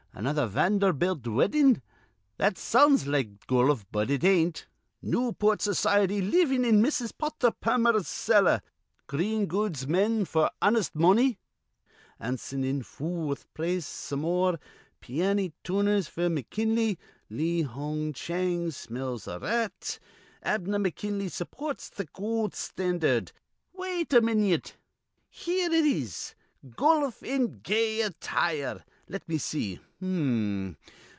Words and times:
Another 0.13 0.45
Vanderbilt 0.45 1.25
weddin'. 1.25 1.81
That 2.35 2.57
sounds 2.57 3.07
like 3.07 3.47
goluf, 3.47 3.85
but 3.93 4.09
it 4.11 4.25
ain't. 4.25 4.67
Newport 5.01 5.61
society 5.61 6.21
livin' 6.21 6.65
in 6.65 6.81
Mrs. 6.83 7.13
Potther 7.17 7.53
Pammer's 7.61 8.09
cellar. 8.09 8.61
Green 9.07 9.45
goods 9.45 9.87
men 9.87 10.25
declare 10.25 10.47
f'r 10.49 10.49
honest 10.61 10.93
money. 10.95 11.39
Anson 12.19 12.65
in 12.65 12.83
foorth 12.83 13.45
place 13.53 13.85
some 13.87 14.19
more. 14.19 14.59
Pianny 14.99 15.53
tuners 15.63 16.09
f'r 16.09 16.29
McKinley. 16.29 16.99
Li 17.29 17.61
Hung 17.61 18.11
Chang 18.11 18.69
smells 18.69 19.29
a 19.29 19.39
rat. 19.39 19.97
Abner 20.43 20.77
McKinley 20.77 21.29
supports 21.29 21.89
th' 21.89 22.11
goold 22.11 22.53
standard. 22.53 23.31
Wait 23.71 24.11
a 24.11 24.19
minyit. 24.21 24.73
Here 25.29 25.71
it 25.71 25.85
is: 25.85 26.35
'Goluf 26.65 27.23
in 27.23 27.61
gay 27.61 28.01
attire.' 28.01 28.83
Let 29.07 29.27
me 29.27 29.39
see. 29.39 29.79
H'm. 29.99 30.77